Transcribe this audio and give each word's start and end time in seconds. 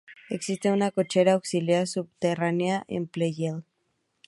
Existe 0.37 0.67
una 0.71 0.89
cochera 0.89 1.33
auxiliar 1.33 1.85
subterránea 1.85 2.83
en 2.87 3.05
Pleyel. 3.05 3.63